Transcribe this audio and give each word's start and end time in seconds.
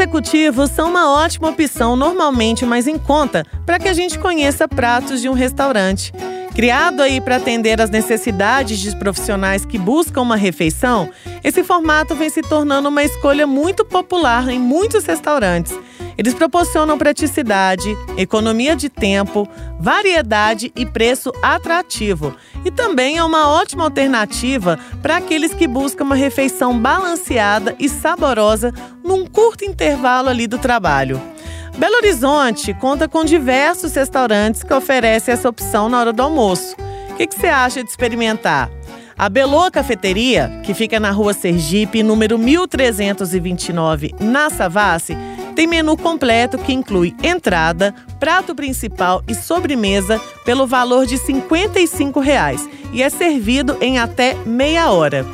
Executivos 0.00 0.70
são 0.70 0.88
uma 0.88 1.12
ótima 1.12 1.50
opção, 1.50 1.94
normalmente 1.94 2.64
mais 2.64 2.86
em 2.86 2.96
conta, 2.96 3.44
para 3.66 3.78
que 3.78 3.86
a 3.86 3.92
gente 3.92 4.18
conheça 4.18 4.66
pratos 4.66 5.20
de 5.20 5.28
um 5.28 5.34
restaurante. 5.34 6.10
Criado 6.54 7.02
aí 7.02 7.20
para 7.20 7.36
atender 7.36 7.78
às 7.82 7.90
necessidades 7.90 8.78
de 8.78 8.96
profissionais 8.96 9.66
que 9.66 9.76
buscam 9.78 10.22
uma 10.22 10.36
refeição, 10.36 11.10
esse 11.44 11.62
formato 11.62 12.14
vem 12.14 12.30
se 12.30 12.40
tornando 12.40 12.88
uma 12.88 13.04
escolha 13.04 13.46
muito 13.46 13.84
popular 13.84 14.48
em 14.48 14.58
muitos 14.58 15.04
restaurantes. 15.04 15.78
Eles 16.20 16.34
proporcionam 16.34 16.98
praticidade, 16.98 17.96
economia 18.14 18.76
de 18.76 18.90
tempo, 18.90 19.48
variedade 19.78 20.70
e 20.76 20.84
preço 20.84 21.32
atrativo. 21.40 22.36
E 22.62 22.70
também 22.70 23.16
é 23.16 23.24
uma 23.24 23.48
ótima 23.48 23.84
alternativa 23.84 24.78
para 25.00 25.16
aqueles 25.16 25.54
que 25.54 25.66
buscam 25.66 26.04
uma 26.04 26.14
refeição 26.14 26.78
balanceada 26.78 27.74
e 27.78 27.88
saborosa 27.88 28.70
num 29.02 29.24
curto 29.24 29.64
intervalo 29.64 30.28
ali 30.28 30.46
do 30.46 30.58
trabalho. 30.58 31.18
Belo 31.78 31.96
Horizonte 31.96 32.74
conta 32.74 33.08
com 33.08 33.24
diversos 33.24 33.94
restaurantes 33.94 34.62
que 34.62 34.74
oferecem 34.74 35.32
essa 35.32 35.48
opção 35.48 35.88
na 35.88 36.00
hora 36.00 36.12
do 36.12 36.22
almoço. 36.22 36.76
O 37.12 37.14
que, 37.14 37.34
você 37.34 37.46
acha 37.46 37.82
de 37.82 37.88
experimentar? 37.88 38.70
A 39.16 39.28
Belô 39.30 39.70
Cafeteria, 39.70 40.60
que 40.64 40.74
fica 40.74 41.00
na 41.00 41.10
rua 41.10 41.32
Sergipe, 41.32 42.02
número 42.02 42.38
1329, 42.38 44.14
na 44.20 44.48
Savassi, 44.48 45.16
tem 45.54 45.66
menu 45.66 45.96
completo 45.96 46.58
que 46.58 46.72
inclui 46.72 47.14
entrada, 47.22 47.94
prato 48.18 48.54
principal 48.54 49.22
e 49.28 49.34
sobremesa 49.34 50.20
pelo 50.44 50.66
valor 50.66 51.06
de 51.06 51.18
55 51.18 52.20
reais, 52.20 52.68
e 52.92 53.02
é 53.02 53.08
servido 53.08 53.76
em 53.80 53.98
até 53.98 54.34
meia 54.46 54.90
hora. 54.90 55.26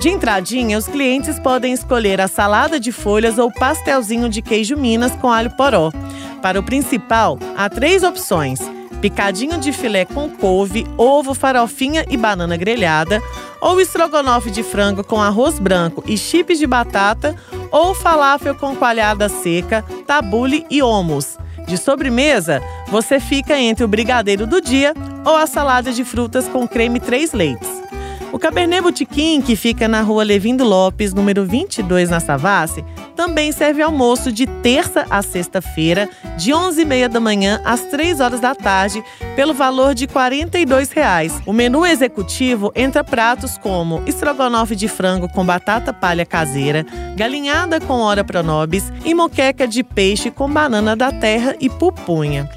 De 0.00 0.08
entradinha, 0.08 0.78
os 0.78 0.86
clientes 0.86 1.38
podem 1.38 1.72
escolher 1.72 2.20
a 2.20 2.28
salada 2.28 2.80
de 2.80 2.90
folhas 2.90 3.38
ou 3.38 3.52
pastelzinho 3.52 4.28
de 4.28 4.40
queijo 4.40 4.76
Minas 4.76 5.12
com 5.16 5.30
alho 5.30 5.50
poró. 5.50 5.92
Para 6.40 6.58
o 6.58 6.62
principal, 6.62 7.38
há 7.56 7.68
três 7.68 8.02
opções 8.02 8.60
picadinho 9.00 9.58
de 9.58 9.72
filé 9.72 10.04
com 10.04 10.28
couve, 10.28 10.86
ovo, 10.96 11.34
farofinha 11.34 12.04
e 12.08 12.16
banana 12.16 12.56
grelhada, 12.56 13.20
ou 13.60 13.80
estrogonofe 13.80 14.50
de 14.50 14.62
frango 14.62 15.02
com 15.02 15.20
arroz 15.20 15.58
branco 15.58 16.04
e 16.06 16.16
chips 16.16 16.58
de 16.58 16.66
batata, 16.66 17.34
ou 17.70 17.94
falafel 17.94 18.54
com 18.54 18.74
coalhada 18.74 19.28
seca, 19.28 19.84
tabule 20.06 20.66
e 20.70 20.82
hummus. 20.82 21.38
De 21.66 21.76
sobremesa, 21.76 22.60
você 22.88 23.20
fica 23.20 23.58
entre 23.58 23.84
o 23.84 23.88
brigadeiro 23.88 24.46
do 24.46 24.60
dia 24.60 24.94
ou 25.24 25.36
a 25.36 25.46
salada 25.46 25.92
de 25.92 26.04
frutas 26.04 26.48
com 26.48 26.66
creme 26.66 26.98
três 26.98 27.32
leites. 27.32 27.68
O 28.32 28.38
Cabernet 28.38 28.80
Botequim, 28.80 29.40
que 29.40 29.56
fica 29.56 29.88
na 29.88 30.02
rua 30.02 30.22
Levindo 30.22 30.64
Lopes, 30.64 31.12
número 31.12 31.44
22, 31.44 32.10
na 32.10 32.20
Savassi, 32.20 32.84
também 33.20 33.52
serve 33.52 33.82
almoço 33.82 34.32
de 34.32 34.46
terça 34.46 35.04
a 35.10 35.20
sexta-feira, 35.20 36.08
de 36.38 36.52
11h30 36.52 37.08
da 37.08 37.20
manhã 37.20 37.60
às 37.66 37.82
3 37.82 38.18
horas 38.18 38.40
da 38.40 38.54
tarde, 38.54 39.04
pelo 39.36 39.52
valor 39.52 39.94
de 39.94 40.06
42 40.06 40.90
reais. 40.90 41.38
O 41.44 41.52
menu 41.52 41.84
executivo 41.84 42.72
entra 42.74 43.04
pratos 43.04 43.58
como 43.58 44.02
estrogonofe 44.06 44.74
de 44.74 44.88
frango 44.88 45.28
com 45.28 45.44
batata 45.44 45.92
palha 45.92 46.24
caseira, 46.24 46.86
galinhada 47.14 47.78
com 47.78 47.98
hora 48.00 48.24
pronobis 48.24 48.90
e 49.04 49.12
moqueca 49.12 49.68
de 49.68 49.84
peixe 49.84 50.30
com 50.30 50.50
banana 50.50 50.96
da 50.96 51.12
terra 51.12 51.54
e 51.60 51.68
pupunha. 51.68 52.48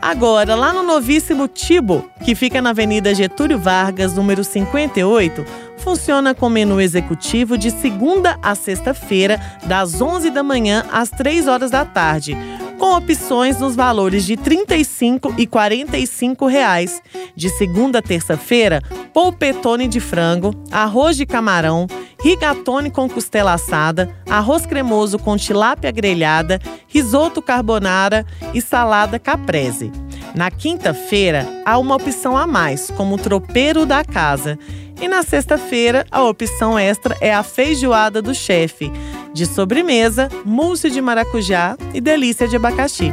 Agora, 0.00 0.54
lá 0.54 0.72
no 0.72 0.82
novíssimo 0.82 1.48
Tibo, 1.48 2.08
que 2.24 2.34
fica 2.34 2.62
na 2.62 2.70
Avenida 2.70 3.14
Getúlio 3.14 3.58
Vargas, 3.58 4.14
número 4.14 4.44
58, 4.44 5.44
funciona 5.86 6.34
com 6.34 6.48
menu 6.48 6.80
executivo 6.80 7.56
de 7.56 7.70
segunda 7.70 8.36
a 8.42 8.56
sexta-feira, 8.56 9.40
das 9.66 10.00
11 10.00 10.30
da 10.30 10.42
manhã 10.42 10.84
às 10.90 11.10
3 11.10 11.46
horas 11.46 11.70
da 11.70 11.84
tarde, 11.84 12.36
com 12.76 12.96
opções 12.96 13.60
nos 13.60 13.76
valores 13.76 14.26
de 14.26 14.34
R$ 14.34 14.42
35 14.42 15.34
e 15.38 15.46
45 15.46 16.46
reais. 16.48 17.00
De 17.36 17.48
segunda 17.50 18.00
a 18.00 18.02
terça-feira, 18.02 18.82
polpetone 19.14 19.86
de 19.86 20.00
frango, 20.00 20.50
arroz 20.72 21.16
de 21.16 21.24
camarão, 21.24 21.86
rigatone 22.20 22.90
com 22.90 23.08
costela 23.08 23.52
assada, 23.52 24.12
arroz 24.28 24.66
cremoso 24.66 25.20
com 25.20 25.36
tilápia 25.36 25.92
grelhada, 25.92 26.60
risoto 26.88 27.40
carbonara 27.40 28.26
e 28.52 28.60
salada 28.60 29.20
caprese. 29.20 29.92
Na 30.34 30.50
quinta-feira, 30.50 31.46
há 31.64 31.78
uma 31.78 31.94
opção 31.94 32.36
a 32.36 32.44
mais, 32.44 32.90
como 32.90 33.16
tropeiro 33.16 33.86
da 33.86 34.04
casa. 34.04 34.58
E 35.00 35.08
na 35.08 35.22
sexta-feira, 35.22 36.06
a 36.10 36.22
opção 36.22 36.78
extra 36.78 37.16
é 37.20 37.32
a 37.32 37.42
feijoada 37.42 38.22
do 38.22 38.34
chefe. 38.34 38.90
De 39.32 39.44
sobremesa, 39.44 40.28
mousse 40.44 40.90
de 40.90 41.00
maracujá 41.00 41.76
e 41.92 42.00
delícia 42.00 42.48
de 42.48 42.56
abacaxi. 42.56 43.12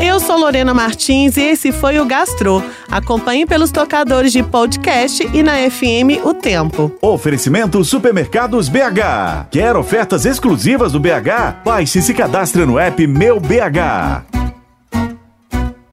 Eu 0.00 0.20
sou 0.20 0.38
Lorena 0.38 0.72
Martins 0.72 1.36
e 1.36 1.42
esse 1.42 1.72
foi 1.72 1.98
o 1.98 2.04
Gastro. 2.06 2.62
Acompanhe 2.88 3.44
pelos 3.44 3.72
tocadores 3.72 4.32
de 4.32 4.44
podcast 4.44 5.28
e 5.34 5.42
na 5.42 5.56
FM 5.68 6.24
O 6.24 6.32
Tempo. 6.32 6.92
Oferecimento 7.02 7.82
Supermercados 7.84 8.68
BH. 8.68 9.48
Quer 9.50 9.76
ofertas 9.76 10.24
exclusivas 10.24 10.92
do 10.92 11.00
BH? 11.00 11.64
Baixe 11.64 11.98
e 11.98 12.02
se 12.02 12.14
cadastre 12.14 12.64
no 12.64 12.78
app 12.78 13.04
Meu 13.08 13.40
BH. 13.40 14.37